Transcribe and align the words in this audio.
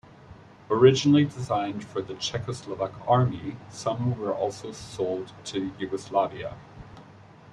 Originally 0.71 1.25
designed 1.25 1.85
for 1.85 2.01
the 2.01 2.15
Czechoslovak 2.15 3.07
Army, 3.07 3.57
some 3.69 4.17
were 4.19 4.33
also 4.33 4.71
sold 4.71 5.31
to 5.43 5.71
Yugoslavia. 5.77 6.57